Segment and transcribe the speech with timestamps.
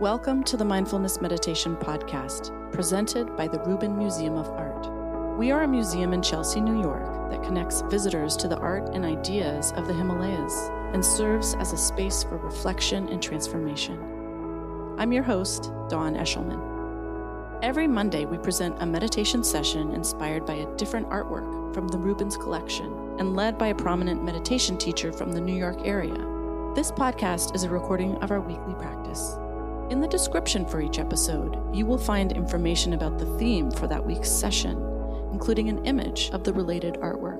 [0.00, 5.38] Welcome to the Mindfulness Meditation Podcast, presented by the Rubin Museum of Art.
[5.38, 9.06] We are a museum in Chelsea, New York, that connects visitors to the art and
[9.06, 13.98] ideas of the Himalayas and serves as a space for reflection and transformation.
[14.98, 17.62] I'm your host, Dawn Eshelman.
[17.62, 22.36] Every Monday, we present a meditation session inspired by a different artwork from the Rubin's
[22.36, 26.18] collection and led by a prominent meditation teacher from the New York area.
[26.74, 29.38] This podcast is a recording of our weekly practice.
[29.90, 34.04] In the description for each episode, you will find information about the theme for that
[34.04, 34.76] week's session,
[35.30, 37.38] including an image of the related artwork.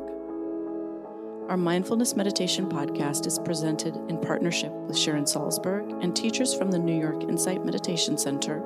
[1.50, 6.78] Our Mindfulness Meditation podcast is presented in partnership with Sharon Salzberg and teachers from the
[6.78, 8.62] New York Insight Meditation Center,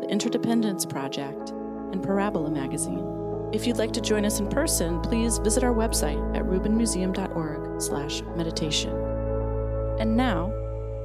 [0.00, 1.50] the Interdependence Project,
[1.92, 3.06] and Parabola Magazine.
[3.52, 8.90] If you'd like to join us in person, please visit our website at rubinmuseum.org/meditation.
[10.00, 10.52] And now,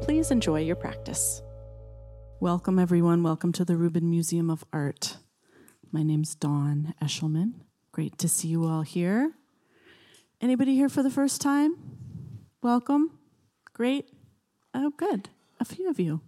[0.01, 1.43] please enjoy your practice.
[2.41, 3.23] Welcome, everyone.
[3.23, 5.15] Welcome to the Rubin Museum of Art.
[5.89, 7.53] My name's Dawn Eshelman.
[7.93, 9.31] Great to see you all here.
[10.41, 11.77] Anybody here for the first time?
[12.61, 13.11] Welcome.
[13.71, 14.09] Great.
[14.73, 15.29] Oh, good.
[15.61, 16.19] A few of you.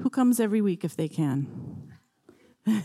[0.00, 1.92] Who comes every week if they can?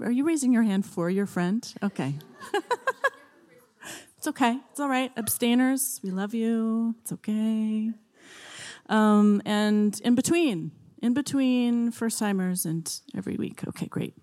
[0.00, 1.68] Are you raising your hand for your friend?
[1.82, 2.14] Okay.
[4.16, 4.60] it's okay.
[4.70, 5.10] It's all right.
[5.16, 6.94] Abstainers, we love you.
[7.02, 7.90] It's okay.
[8.88, 13.66] Um, and in between, in between first timers and every week.
[13.68, 14.14] Okay, great.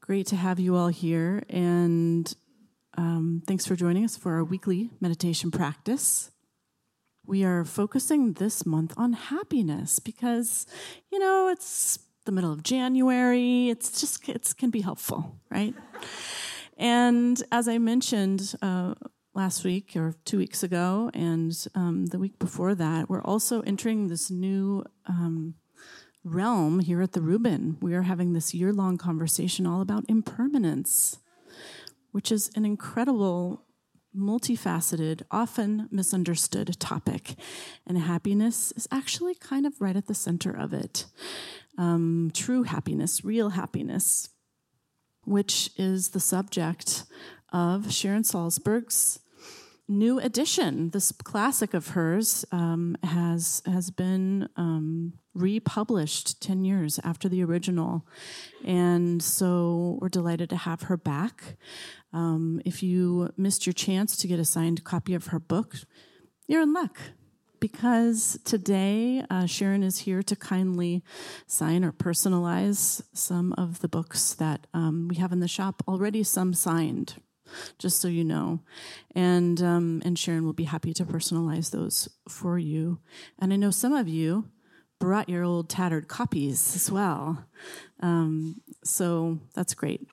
[0.00, 1.42] Great to have you all here.
[1.48, 2.32] And
[2.98, 6.30] um, thanks for joining us for our weekly meditation practice.
[7.24, 10.66] We are focusing this month on happiness because,
[11.10, 13.70] you know, it's the middle of January.
[13.70, 15.74] It's just, it can be helpful, right?
[16.76, 18.94] and as I mentioned, uh,
[19.34, 24.08] last week or two weeks ago, and um, the week before that, we're also entering
[24.08, 25.54] this new um,
[26.24, 27.78] realm here at the Rubin.
[27.80, 31.18] We are having this year long conversation all about impermanence,
[32.12, 33.64] which is an incredible,
[34.16, 37.34] multifaceted, often misunderstood topic.
[37.86, 41.06] And happiness is actually kind of right at the center of it.
[41.78, 44.28] Um, true happiness, real happiness,
[45.24, 47.04] which is the subject
[47.52, 49.20] of Sharon Salzberg's
[49.92, 50.90] new edition.
[50.90, 58.06] This classic of hers um, has has been um, republished ten years after the original,
[58.64, 61.56] and so we're delighted to have her back.
[62.12, 65.76] Um, if you missed your chance to get a signed copy of her book,
[66.48, 66.98] you're in luck.
[67.60, 71.04] Because today uh, Sharon is here to kindly
[71.46, 76.24] sign or personalize some of the books that um, we have in the shop already,
[76.24, 77.22] some signed
[77.78, 78.60] just so you know.
[79.14, 82.98] And um, and Sharon will be happy to personalize those for you.
[83.38, 84.48] And I know some of you
[84.98, 87.44] brought your old tattered copies as well.
[88.00, 90.06] Um, so that's great.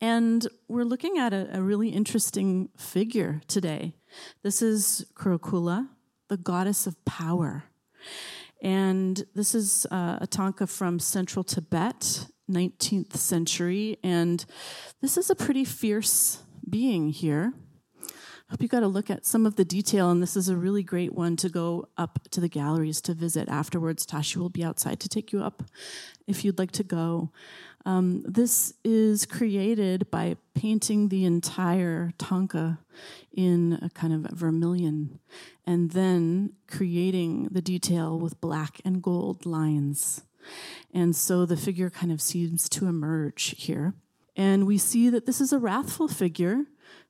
[0.00, 3.94] And we're looking at a, a, really interesting figure today.
[4.42, 5.88] This is Kurukula,
[6.28, 7.64] the goddess of power.
[8.62, 14.44] And this is uh, a thangka from central Tibet 19th century, and
[15.00, 17.52] this is a pretty fierce being here.
[18.48, 20.56] I hope you got a look at some of the detail, and this is a
[20.56, 24.06] really great one to go up to the galleries to visit afterwards.
[24.06, 25.64] Tashi will be outside to take you up
[26.26, 27.30] if you'd like to go.
[27.84, 32.78] Um, this is created by painting the entire thangka
[33.32, 35.20] in a kind of vermilion
[35.66, 40.22] and then creating the detail with black and gold lines.
[40.92, 43.94] And so the figure kind of seems to emerge here.
[44.36, 46.64] And we see that this is a wrathful figure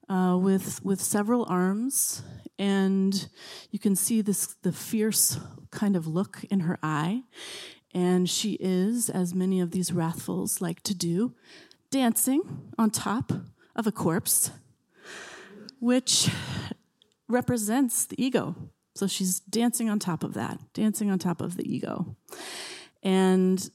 [0.09, 2.23] uh, with, with several arms.
[2.59, 3.29] And
[3.71, 5.39] you can see this the fierce
[5.71, 7.23] kind of look in her eye.
[7.95, 11.35] And she is, as many of these wrathfuls like to do,
[11.91, 13.33] dancing on top
[13.77, 14.51] of a corpse,
[15.81, 16.31] which
[17.29, 18.55] represents the ego.
[18.95, 22.17] So she's dancing on top of that, dancing on top of the ego.
[23.03, 23.71] And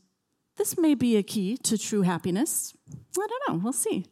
[0.57, 2.73] this may be a key to true happiness.
[2.91, 4.05] I don't know, we'll see.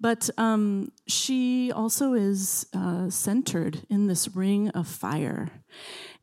[0.00, 5.50] But um, she also is uh, centered in this ring of fire.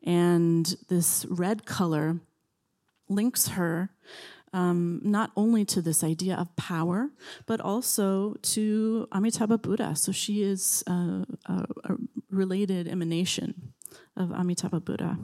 [0.04, 2.20] And this red color
[3.08, 3.90] links her
[4.54, 7.10] um, not only to this idea of power,
[7.48, 9.96] but also to Amitabha Buddha.
[9.96, 11.96] So she is uh, a, a
[12.30, 13.74] related emanation
[14.16, 15.18] of Amitabha Buddha.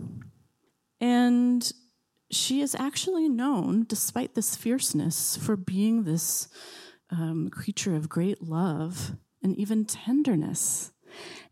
[1.00, 1.72] And
[2.32, 6.48] she is actually known, despite this fierceness, for being this
[7.10, 10.92] um, creature of great love and even tenderness.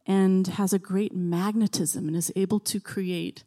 [0.06, 3.44] and has a great magnetism and is able to create,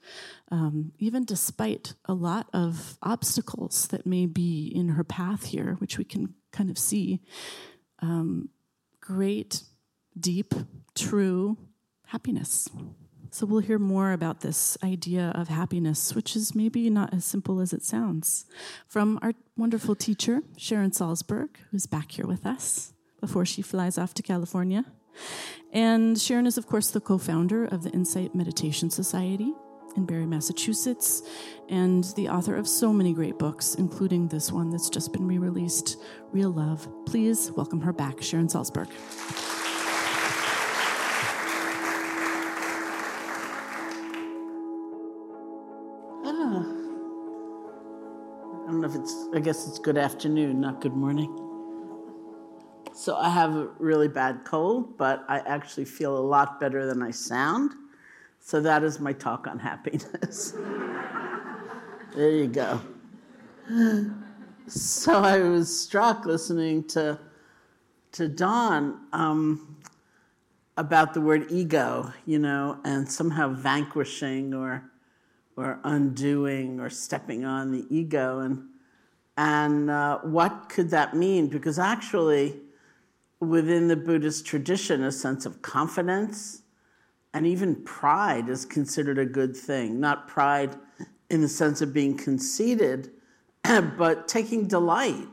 [0.51, 5.97] um, even despite a lot of obstacles that may be in her path here, which
[5.97, 7.21] we can kind of see,
[8.01, 8.51] um,
[9.01, 9.63] great,
[10.19, 10.53] deep,
[10.95, 11.57] true
[12.07, 12.69] happiness.
[13.33, 17.61] So we'll hear more about this idea of happiness, which is maybe not as simple
[17.61, 18.45] as it sounds,
[18.89, 24.15] from our wonderful teacher, Sharon Salzberg, who's back here with us before she flies off
[24.15, 24.85] to California.
[25.73, 29.53] And Sharon is, of course, the co founder of the Insight Meditation Society
[29.97, 31.23] in Barre, Massachusetts,
[31.69, 35.39] and the author of so many great books, including this one that's just been re
[35.39, 35.99] released,
[36.33, 36.89] Real Love.
[37.07, 38.89] Please welcome her back, Sharon Salzberg.
[48.91, 51.33] If it's, I guess it's good afternoon, not good morning.
[52.93, 57.01] So I have a really bad cold, but I actually feel a lot better than
[57.03, 57.73] I sound.
[58.41, 60.53] So that is my talk on happiness.
[62.17, 62.81] there you go.
[64.67, 67.19] So I was struck listening to
[68.13, 69.77] to Dawn um,
[70.77, 74.91] about the word ego, you know, and somehow vanquishing or
[75.57, 78.70] or undoing or stepping on the ego, and
[79.41, 81.47] and uh, what could that mean?
[81.47, 82.57] Because actually
[83.41, 86.61] within the Buddhist tradition, a sense of confidence
[87.33, 89.99] and even pride is considered a good thing.
[89.99, 90.77] Not pride
[91.31, 93.13] in the sense of being conceited,
[93.63, 95.29] but taking delight.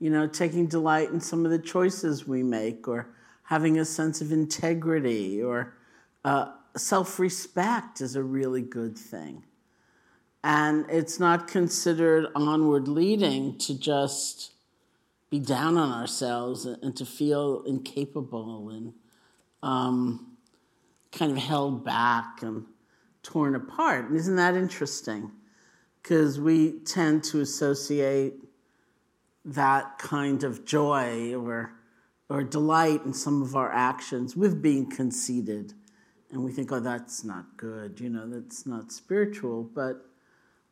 [0.00, 3.10] You know, taking delight in some of the choices we make, or
[3.42, 5.74] having a sense of integrity, or
[6.24, 9.44] uh, self respect is a really good thing.
[10.48, 14.52] And it's not considered onward leading to just
[15.28, 18.94] be down on ourselves and to feel incapable and
[19.62, 20.38] um,
[21.12, 22.64] kind of held back and
[23.22, 24.06] torn apart.
[24.06, 25.32] And isn't that interesting?
[26.02, 28.36] Because we tend to associate
[29.44, 31.74] that kind of joy or,
[32.30, 35.74] or delight in some of our actions with being conceited.
[36.30, 39.62] And we think, oh, that's not good, you know, that's not spiritual.
[39.62, 40.06] But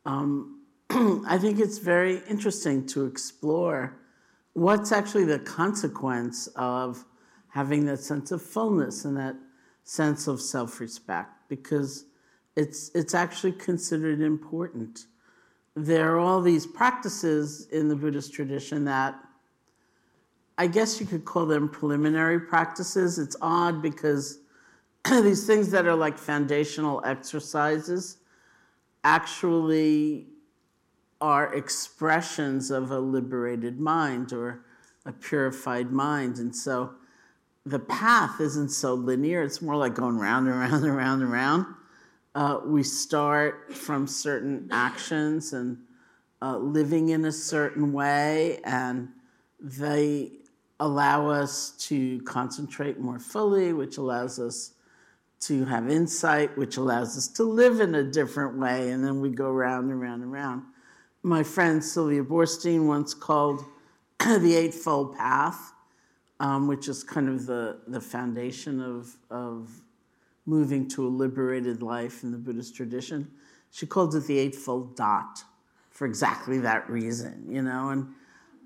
[0.07, 3.99] um, I think it's very interesting to explore
[4.53, 7.05] what's actually the consequence of
[7.49, 9.35] having that sense of fullness and that
[9.83, 12.05] sense of self-respect because
[12.55, 15.07] it's it's actually considered important.
[15.75, 19.15] There are all these practices in the buddhist tradition that
[20.57, 23.19] i guess you could call them preliminary practices.
[23.19, 24.39] It's odd because
[25.09, 28.17] these things that are like foundational exercises
[29.07, 30.27] actually
[31.21, 34.65] are expressions of a liberated mind or
[35.05, 36.39] a purified mind.
[36.39, 36.91] And so
[37.65, 41.31] the path isn't so linear, it's more like going round and round and round and
[41.31, 41.65] round.
[42.35, 45.77] Uh, we start from certain actions and
[46.41, 49.07] uh, living in a certain way, and
[49.61, 50.33] they
[50.81, 54.73] allow us to concentrate more fully, which allows us
[55.39, 59.29] to have insight, which allows us to live in a different way, and then we
[59.29, 60.63] go round and round and round
[61.27, 63.65] my friend Sylvia Boorstein once called
[64.19, 65.73] the Eightfold Path,
[66.39, 69.69] um, which is kind of the, the foundation of, of
[70.45, 73.29] moving to a liberated life in the Buddhist tradition.
[73.71, 75.43] She called it the Eightfold Dot
[75.91, 77.89] for exactly that reason, you know.
[77.89, 78.07] And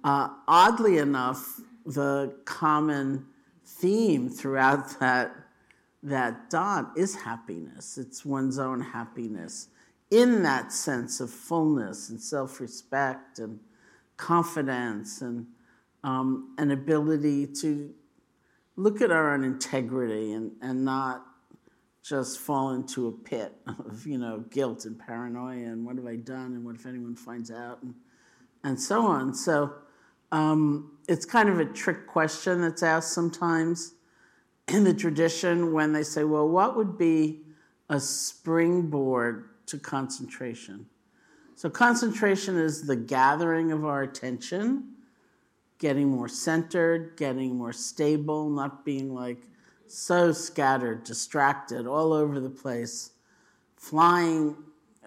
[0.03, 3.25] uh, oddly enough, the common
[3.65, 5.33] theme throughout that,
[6.03, 7.97] that dot is happiness.
[7.97, 9.67] It's one's own happiness
[10.09, 13.59] in that sense of fullness and self respect and
[14.17, 15.47] confidence and
[16.03, 17.93] um, an ability to
[18.75, 21.25] look at our own integrity and, and not
[22.03, 26.15] just fall into a pit of you know guilt and paranoia and what have I
[26.15, 27.93] done and what if anyone finds out and
[28.63, 29.33] and so on.
[29.33, 29.73] So
[30.31, 33.93] um, it's kind of a trick question that's asked sometimes
[34.67, 37.41] in the tradition when they say, well, what would be
[37.91, 40.87] a springboard to concentration.
[41.55, 44.95] So, concentration is the gathering of our attention,
[45.77, 49.43] getting more centered, getting more stable, not being like
[49.87, 53.11] so scattered, distracted, all over the place,
[53.75, 54.55] flying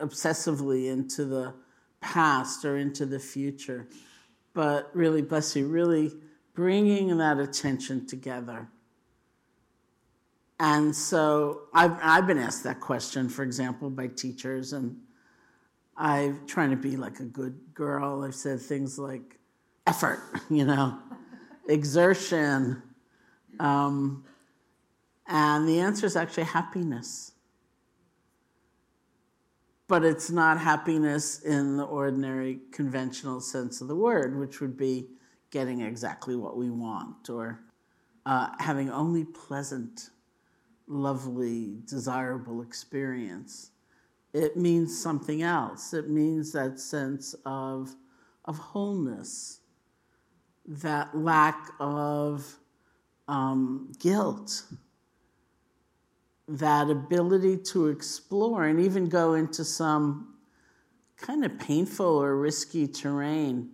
[0.01, 1.55] obsessively into the
[2.03, 3.89] past or into the future.
[4.53, 6.13] But really, bless you, really
[6.55, 8.69] bringing that attention together
[10.67, 14.97] and so I've, I've been asked that question, for example, by teachers, and
[15.95, 18.25] I'm trying to be like a good girl.
[18.25, 19.39] I've said things like
[19.87, 20.99] effort, you know,
[21.69, 22.83] exertion,
[23.61, 24.25] um,
[25.27, 27.33] And the answer is actually happiness.
[29.87, 35.09] But it's not happiness in the ordinary conventional sense of the word, which would be
[35.51, 37.61] getting exactly what we want or
[38.25, 40.09] uh, having only pleasant,
[40.87, 43.71] lovely, desirable experience.
[44.33, 45.95] It means something else.
[45.95, 47.95] It means that sense of,
[48.45, 49.61] of wholeness,
[50.67, 52.59] that lack of
[53.29, 54.65] um, guilt,
[56.49, 60.35] that ability to explore and even go into some
[61.17, 63.71] kind of painful or risky terrain,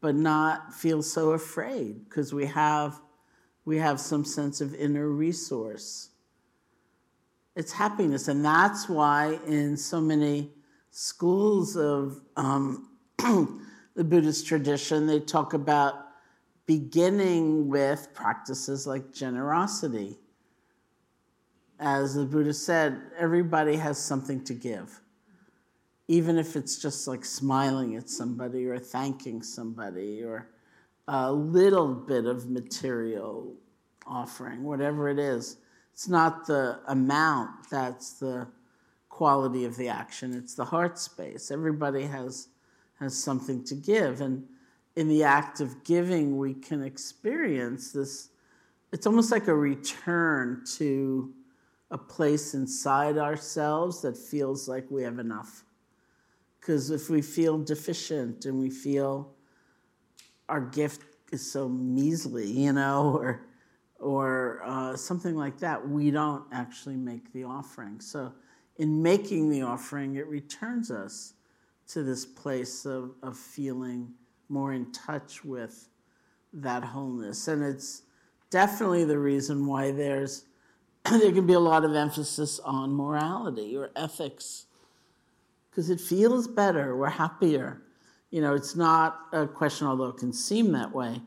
[0.00, 3.00] but not feel so afraid because we have
[3.64, 6.08] we have some sense of inner resource.
[7.58, 10.52] It's happiness, and that's why in so many
[10.92, 12.88] schools of um,
[13.18, 15.94] the Buddhist tradition, they talk about
[16.66, 20.18] beginning with practices like generosity.
[21.80, 25.00] As the Buddha said, everybody has something to give.
[26.06, 30.48] Even if it's just like smiling at somebody or thanking somebody or
[31.08, 33.52] a little bit of material
[34.06, 35.56] offering, whatever it is.
[35.98, 38.46] It's not the amount that's the
[39.08, 41.50] quality of the action, it's the heart space.
[41.50, 42.50] Everybody has,
[43.00, 44.20] has something to give.
[44.20, 44.46] And
[44.94, 48.28] in the act of giving, we can experience this.
[48.92, 51.34] It's almost like a return to
[51.90, 55.64] a place inside ourselves that feels like we have enough.
[56.60, 59.32] Because if we feel deficient and we feel
[60.48, 61.02] our gift
[61.32, 63.48] is so measly, you know, or
[63.98, 68.00] or uh, something like that, we don't actually make the offering.
[68.00, 68.32] So,
[68.76, 71.34] in making the offering, it returns us
[71.88, 74.12] to this place of, of feeling
[74.48, 75.88] more in touch with
[76.52, 77.48] that wholeness.
[77.48, 78.02] And it's
[78.50, 80.44] definitely the reason why there's
[81.10, 84.66] there can be a lot of emphasis on morality or ethics
[85.70, 87.82] because it feels better, we're happier
[88.30, 91.20] you know, it's not a question, although it can seem that way,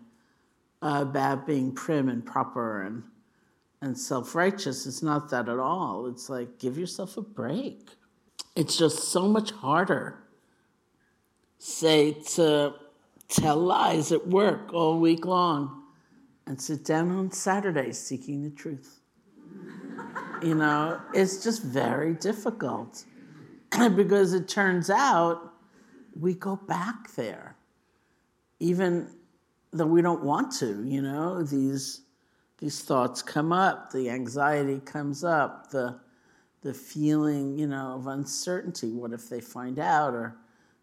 [0.81, 3.03] about being prim and proper and
[3.83, 4.85] and self-righteous.
[4.85, 6.05] It's not that at all.
[6.07, 7.89] It's like give yourself a break.
[8.55, 10.19] It's just so much harder,
[11.57, 12.75] say, to
[13.27, 15.83] tell lies at work all week long
[16.45, 18.99] and sit down on Saturday seeking the truth.
[20.43, 23.05] you know, it's just very difficult
[23.95, 25.53] because it turns out
[26.19, 27.55] we go back there,
[28.59, 29.09] even
[29.71, 30.83] though we don't want to.
[30.83, 32.01] You know, these
[32.57, 35.99] these thoughts come up, the anxiety comes up, the
[36.61, 38.91] the feeling, you know, of uncertainty.
[38.91, 40.35] What if they find out, or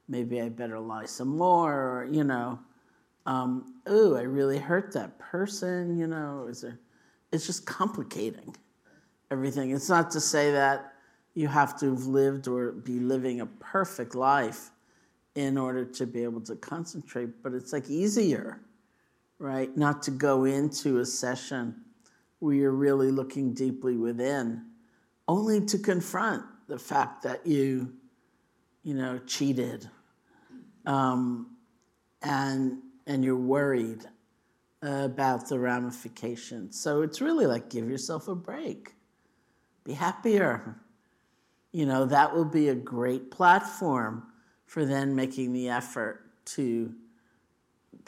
[0.09, 2.59] maybe I better lie some more, or you know,
[3.27, 5.99] um, ooh, I really hurt that person.
[5.99, 6.79] You know, is there?
[7.33, 8.57] It's just complicating
[9.31, 9.71] everything.
[9.71, 10.95] It's not to say that
[11.35, 14.71] you have to have lived or be living a perfect life
[15.35, 18.61] in order to be able to concentrate, but it's like easier,
[19.39, 19.75] right?
[19.77, 21.83] Not to go into a session
[22.39, 24.65] where you're really looking deeply within,
[25.27, 27.93] only to confront the fact that you,
[28.83, 29.89] you know, cheated,
[30.87, 31.57] um,
[32.23, 34.05] and and you're worried
[34.83, 36.79] about the ramifications.
[36.81, 38.95] So it's really like give yourself a break,
[39.85, 40.81] be happier.
[41.73, 44.25] You know, that will be a great platform
[44.67, 46.95] for then making the effort to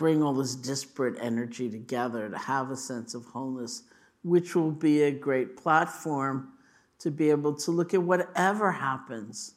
[0.01, 3.83] bring all this disparate energy together to have a sense of wholeness,
[4.25, 6.49] which will be a great platform
[6.99, 9.57] to be able to look at whatever happens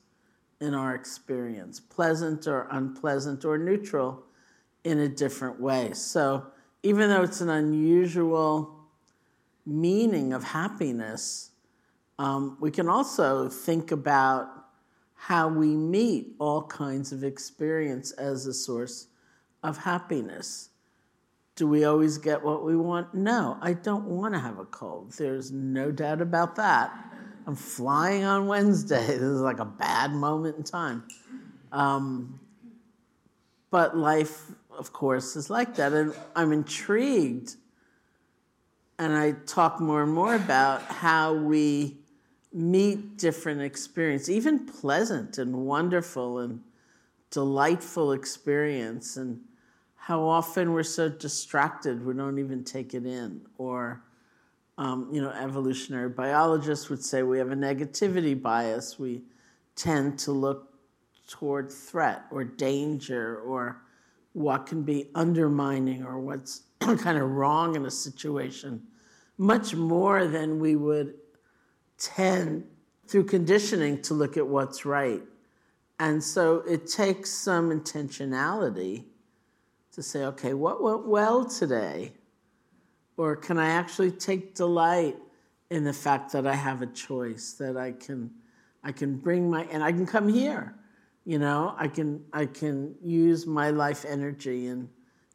[0.60, 4.22] in our experience, pleasant or unpleasant or neutral,
[4.84, 5.94] in a different way.
[5.94, 6.46] So,
[6.84, 8.76] even though it's an unusual
[9.66, 11.52] meaning of happiness,
[12.20, 14.50] um, we can also think about
[15.16, 19.08] how we meet all kinds of experience as a source
[19.64, 20.70] of happiness.
[21.56, 23.14] Do we always get what we want?
[23.14, 25.12] No, I don't want to have a cold.
[25.14, 26.92] There's no doubt about that.
[27.46, 29.06] I'm flying on Wednesday.
[29.08, 31.04] This is like a bad moment in time.
[31.72, 32.40] Um,
[33.70, 35.94] but life, of course, is like that.
[35.94, 37.56] And I'm intrigued,
[38.98, 41.98] and I talk more and more about how we
[42.52, 46.62] meet different experience, even pleasant and wonderful and
[47.32, 49.42] delightful experience, and
[50.06, 53.40] how often we're so distracted we don't even take it in.
[53.58, 54.04] Or,
[54.78, 59.00] um, you know, evolutionary biologists would say we have a negativity bias.
[59.00, 59.22] We
[59.78, 60.74] tend to look
[61.30, 63.82] toward threat or danger or
[64.34, 68.84] what can be undermining or what's kind of wrong in a situation
[69.38, 71.14] much more than we would
[71.98, 72.66] tend
[73.08, 75.22] through conditioning to look at what's right.
[75.98, 79.06] And so it takes some intentionality
[79.94, 82.14] to say, okay, what went well today?
[83.16, 85.16] Or can I actually take delight
[85.70, 88.32] in the fact that I have a choice, that I can
[88.84, 90.76] I can bring my and I can come here.
[91.26, 94.90] You know, I can I can use my life energy in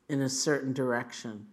[0.09, 1.47] in a certain direction.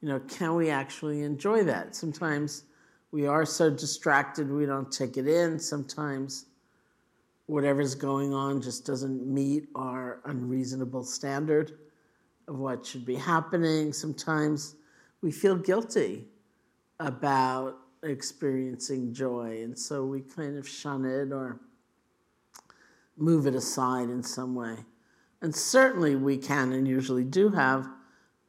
[0.00, 1.94] You know, can we actually enjoy that?
[1.94, 2.64] Sometimes
[3.12, 5.58] we are so distracted we don't take it in.
[5.58, 6.46] Sometimes
[7.46, 11.78] whatever's going on just doesn't meet our unreasonable standard
[12.52, 13.94] of what should be happening.
[13.94, 14.76] Sometimes
[15.22, 16.26] we feel guilty
[17.00, 21.58] about experiencing joy, and so we kind of shun it or
[23.16, 24.76] move it aside in some way.
[25.40, 27.88] And certainly we can and usually do have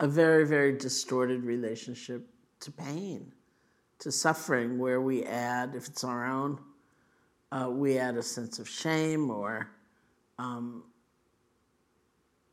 [0.02, 2.28] a very, very distorted relationship
[2.60, 3.32] to pain,
[4.00, 6.60] to suffering, where we add, if it's our own,
[7.52, 9.70] uh, we add a sense of shame or
[10.40, 10.84] um,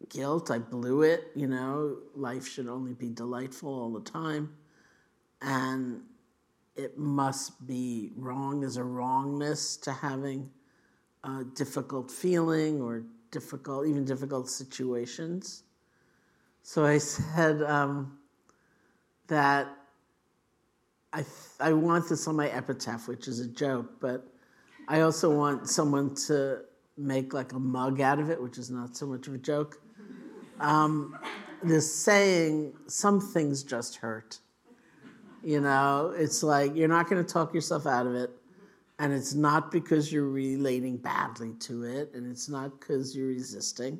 [0.09, 0.50] guilt.
[0.50, 4.52] I blew it, you know, life should only be delightful all the time.
[5.42, 6.02] And
[6.76, 8.61] it must be wrong.
[8.61, 10.50] There's a wrongness to having
[11.25, 15.64] a difficult feeling or difficult, even difficult situations.
[16.62, 18.19] So I said um,
[19.28, 19.69] that
[21.12, 21.25] I,
[21.59, 24.26] I want this on my epitaph, which is a joke, but
[24.88, 26.62] I also want someone to
[26.97, 29.80] make like a mug out of it, which is not so much of a joke.
[30.61, 31.19] Um,
[31.62, 34.38] this saying, some things just hurt.
[35.43, 38.31] You know, it's like you're not going to talk yourself out of it.
[38.99, 43.99] And it's not because you're relating badly to it, and it's not because you're resisting.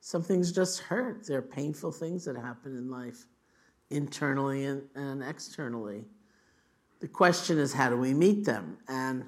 [0.00, 1.24] Some things just hurt.
[1.24, 3.26] There are painful things that happen in life,
[3.90, 6.04] internally and, and externally.
[6.98, 8.76] The question is, how do we meet them?
[8.88, 9.24] And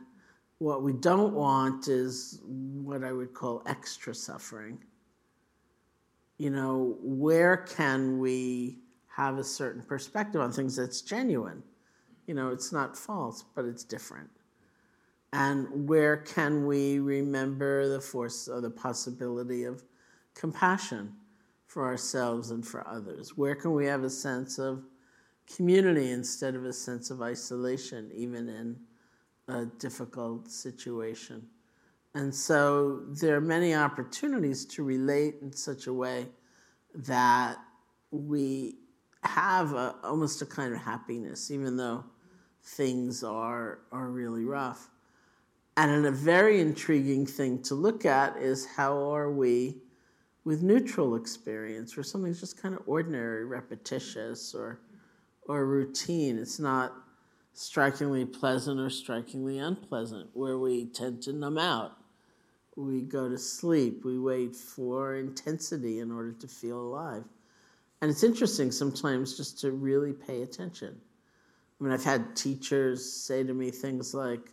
[0.59, 4.79] what we don't want is what I would call extra suffering.
[6.39, 11.63] You know, where can we have a certain perspective on things that's genuine?
[12.27, 14.29] You know, it's not false, but it's different.
[15.33, 19.83] And where can we remember the force or the possibility of
[20.35, 21.15] compassion
[21.67, 23.37] for ourselves and for others?
[23.37, 24.85] Where can we have a sense of
[25.47, 28.77] community instead of a sense of isolation, even in
[29.49, 31.47] a difficult situation?
[32.17, 36.29] And so there are many opportunities to relate in such a way
[36.95, 37.59] that
[38.11, 38.79] we
[39.23, 42.05] have a, almost a kind of happiness, even though
[42.63, 44.89] things are, are really rough.
[45.77, 49.77] And a very intriguing thing to look at is how are we
[50.45, 54.81] with neutral experience, where something's just kind of ordinary, repetitious, or,
[55.43, 56.39] or routine.
[56.39, 56.95] It's not
[57.53, 61.99] strikingly pleasant or strikingly unpleasant, where we tend to numb out.
[62.77, 64.05] We go to sleep.
[64.05, 67.25] We wait for intensity in order to feel alive.
[68.01, 71.01] And it's interesting sometimes just to really pay attention.
[71.81, 74.53] I mean, I've had teachers say to me things like,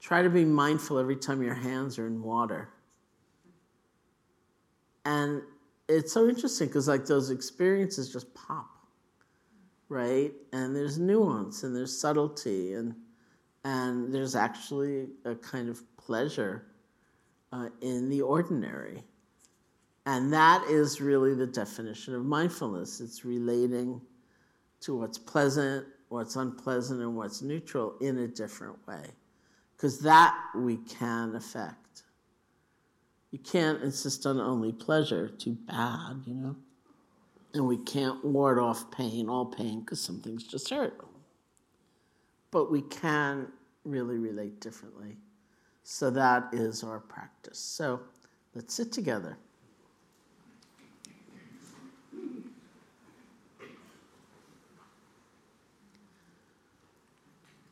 [0.00, 2.68] Try to be mindful every time your hands are in water.
[5.04, 5.42] And
[5.88, 8.68] it's so interesting because, like, those experiences just pop,
[9.88, 10.32] right?
[10.52, 12.94] And there's nuance and there's subtlety and
[13.64, 16.66] and there's actually a kind of pleasure
[17.52, 19.04] uh, in the ordinary.
[20.06, 23.00] And that is really the definition of mindfulness.
[23.00, 24.00] It's relating
[24.80, 29.04] to what's pleasant, what's unpleasant, and what's neutral in a different way
[29.78, 32.02] because that we can affect.
[33.30, 36.56] You can't insist on only pleasure, too bad, you know?
[37.54, 40.98] And we can't ward off pain, all pain, because some things just hurt.
[42.50, 43.48] But we can
[43.84, 45.16] really relate differently.
[45.90, 47.58] So that is our practice.
[47.58, 48.00] So
[48.54, 49.38] let's sit together.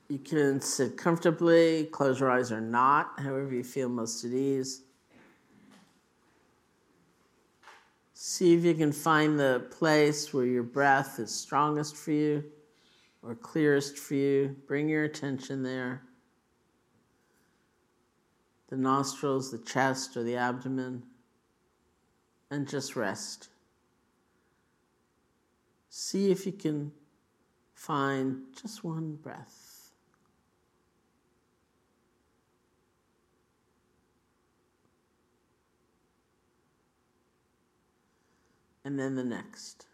[0.09, 4.81] You can sit comfortably, close your eyes or not, however you feel most at ease.
[8.15, 12.43] See if you can find the place where your breath is strongest for you
[13.23, 14.57] or clearest for you.
[14.67, 16.01] Bring your attention there.
[18.69, 21.05] The nostrils, the chest, or the abdomen,
[22.51, 23.49] and just rest.
[25.89, 26.93] See if you can
[27.75, 29.77] find just one breath.
[38.87, 39.87] and then the next.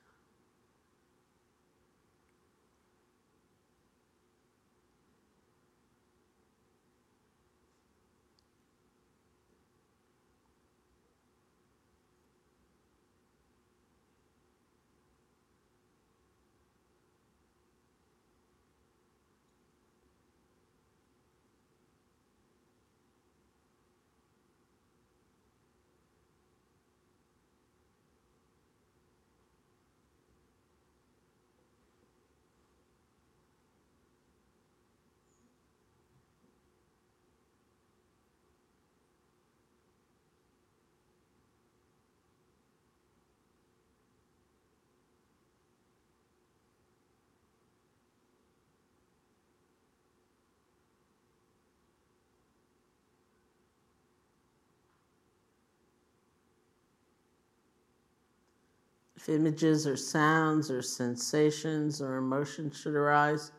[59.29, 63.53] Images or sounds or sensations or emotions should arise,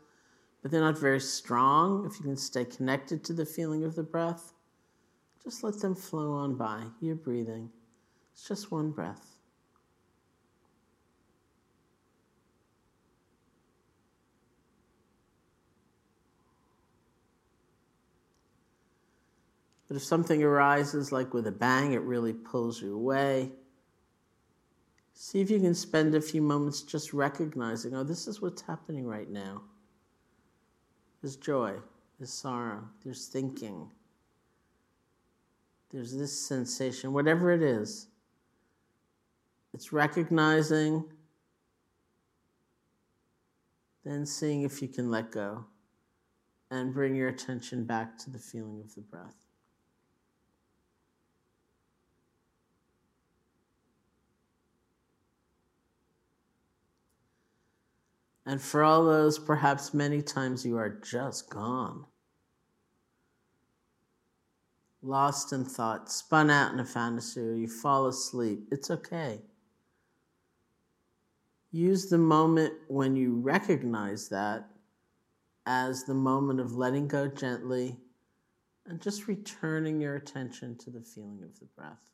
[0.62, 4.04] but they're not very strong, if you can stay connected to the feeling of the
[4.04, 4.54] breath,
[5.44, 6.84] just let them flow on by.
[7.02, 7.70] You're breathing.
[8.34, 9.26] It's just one breath.
[19.88, 23.52] But if something arises like with a bang, it really pulls you away.
[25.14, 29.06] See if you can spend a few moments just recognizing, oh, this is what's happening
[29.06, 29.62] right now.
[31.22, 31.76] There's joy,
[32.20, 33.90] there's sorrow, there's thinking,
[35.92, 38.08] there's this sensation, whatever it is.
[39.74, 41.06] It's recognizing,
[44.04, 45.66] then seeing if you can let go
[46.70, 49.43] and bring your attention back to the feeling of the breath.
[58.46, 62.06] And for all those, perhaps many times you are just gone.
[65.02, 68.68] Lost in thought, spun out in a fantasy, or you fall asleep.
[68.72, 69.42] It's okay.
[71.72, 74.70] Use the moment when you recognize that
[75.66, 77.98] as the moment of letting go gently
[78.86, 82.12] and just returning your attention to the feeling of the breath.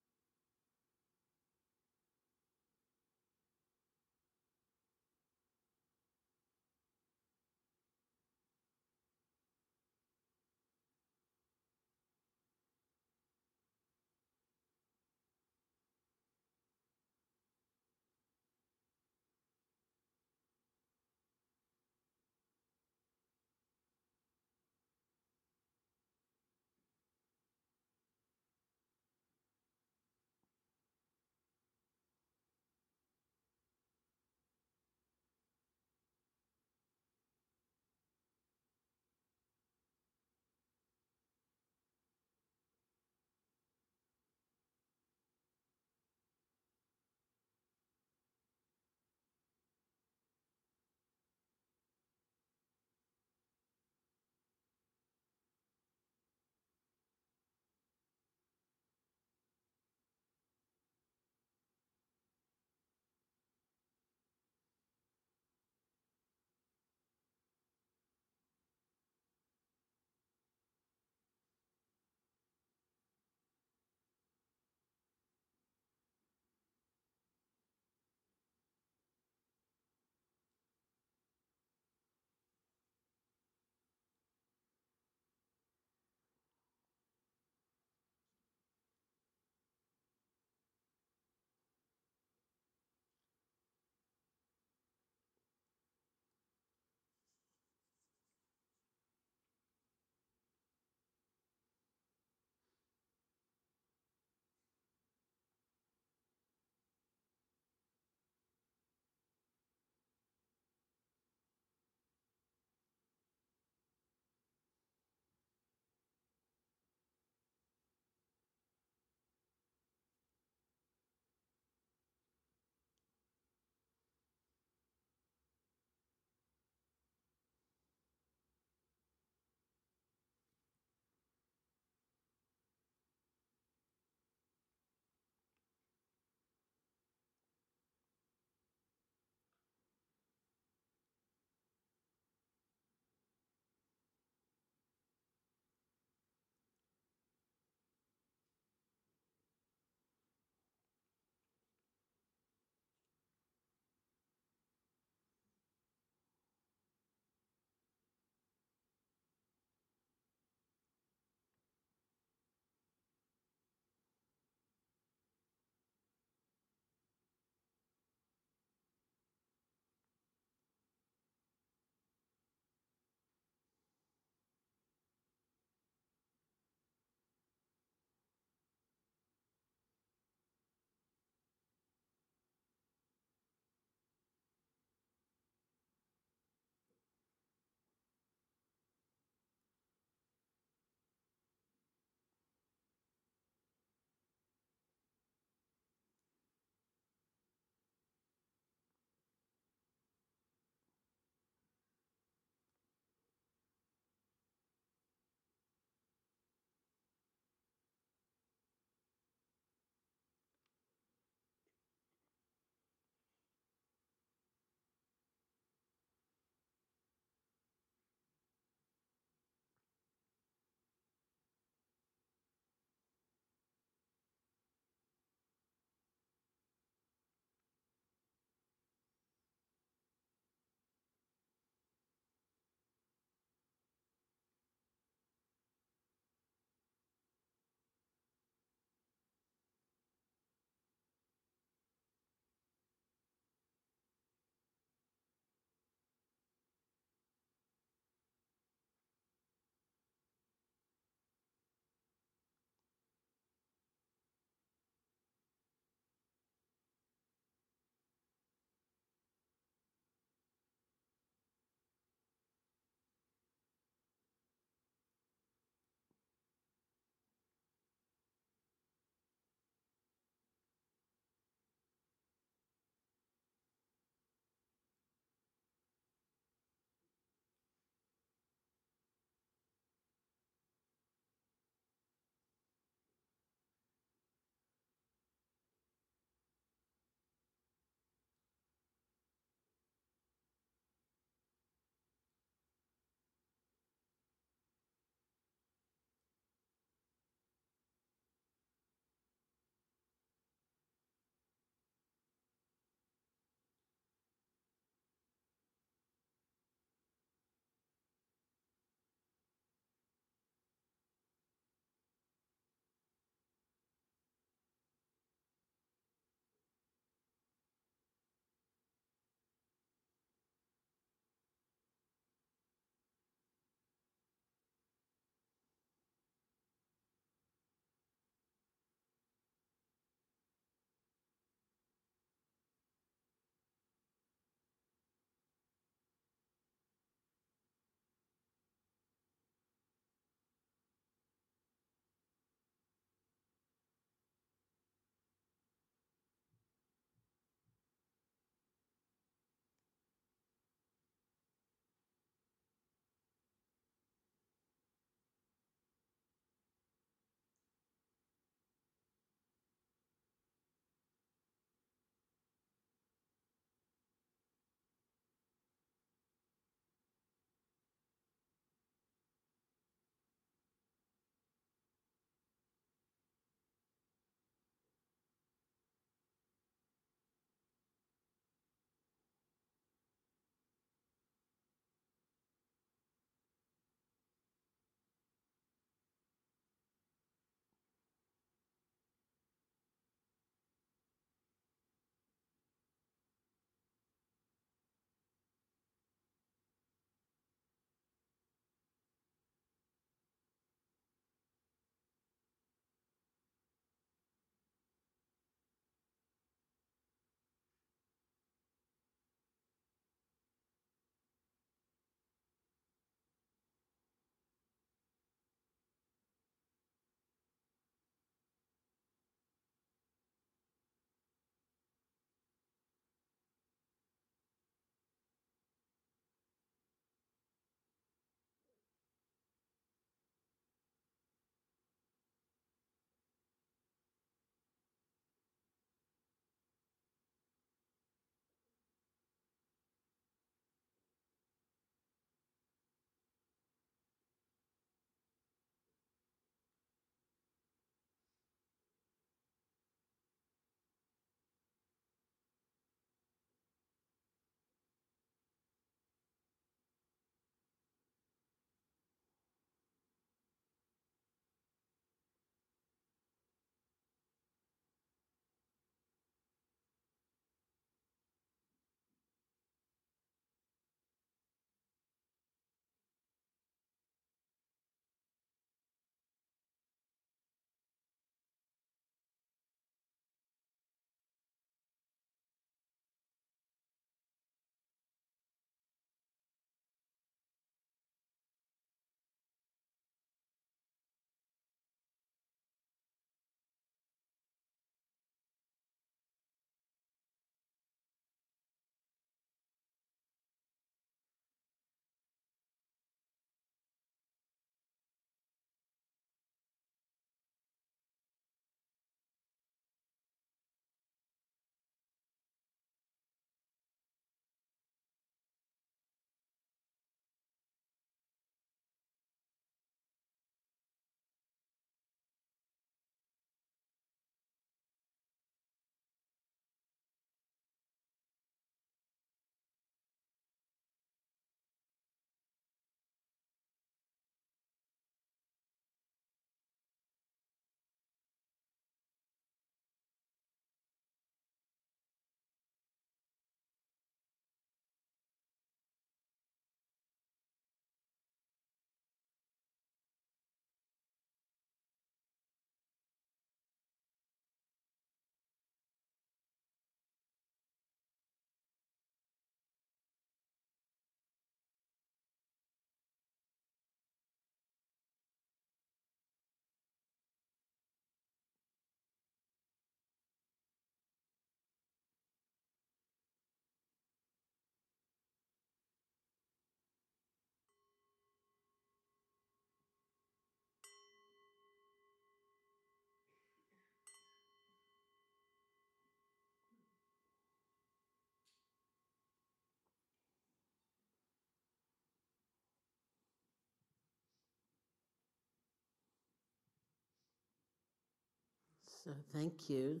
[599.04, 600.00] So thank you.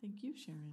[0.00, 0.72] Thank you, Sharon.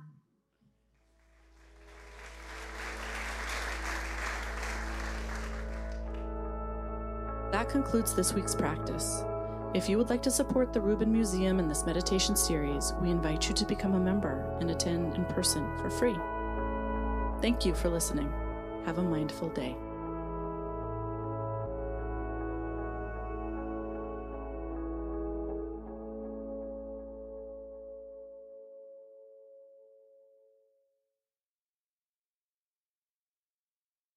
[7.52, 9.26] That concludes this week's practice.
[9.74, 13.48] If you would like to support the Rubin Museum in this meditation series, we invite
[13.50, 16.16] you to become a member and attend in person for free.
[17.42, 18.32] Thank you for listening.
[18.86, 19.76] Have a mindful day.